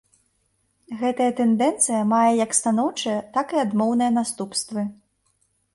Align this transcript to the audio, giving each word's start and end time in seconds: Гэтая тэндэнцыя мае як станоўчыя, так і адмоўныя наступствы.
Гэтая 1.01 1.27
тэндэнцыя 1.39 2.01
мае 2.15 2.31
як 2.45 2.51
станоўчыя, 2.61 3.19
так 3.37 3.47
і 3.57 3.65
адмоўныя 3.67 4.11
наступствы. 4.19 4.81